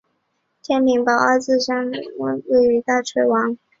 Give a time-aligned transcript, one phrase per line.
[0.63, 3.55] 天平宝字二年孝谦天皇让位于大炊王。